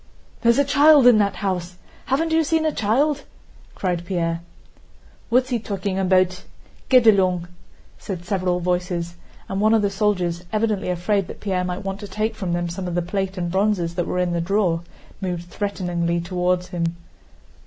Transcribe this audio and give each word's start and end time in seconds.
"There's 0.41 0.57
a 0.57 0.65
child 0.65 1.05
in 1.05 1.19
that 1.19 1.35
house. 1.35 1.75
Haven't 2.07 2.31
you 2.31 2.43
seen 2.43 2.65
a 2.65 2.71
child?" 2.71 3.21
cried 3.75 4.03
Pierre. 4.03 4.41
"What's 5.29 5.49
he 5.49 5.59
talking 5.59 5.99
about? 5.99 6.43
Get 6.89 7.05
along!" 7.05 7.47
said 7.99 8.25
several 8.25 8.59
voices, 8.61 9.13
and 9.47 9.61
one 9.61 9.75
of 9.75 9.83
the 9.83 9.91
soldiers, 9.91 10.43
evidently 10.51 10.89
afraid 10.89 11.27
that 11.27 11.39
Pierre 11.39 11.63
might 11.63 11.83
want 11.85 11.99
to 11.99 12.07
take 12.07 12.33
from 12.33 12.53
them 12.53 12.67
some 12.67 12.87
of 12.87 12.95
the 12.95 13.03
plate 13.03 13.37
and 13.37 13.51
bronzes 13.51 13.93
that 13.93 14.07
were 14.07 14.17
in 14.17 14.33
the 14.33 14.41
drawer, 14.41 14.81
moved 15.21 15.51
threateningly 15.51 16.19
toward 16.19 16.63
him. 16.65 16.95